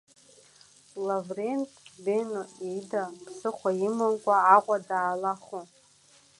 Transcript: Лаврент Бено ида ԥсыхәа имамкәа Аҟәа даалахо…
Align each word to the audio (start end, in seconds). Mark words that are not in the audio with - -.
Лаврент 1.05 1.69
Бено 2.03 2.43
ида 2.75 3.03
ԥсыхәа 3.23 3.71
имамкәа 3.87 4.35
Аҟәа 4.55 4.77
даалахо… 4.87 5.61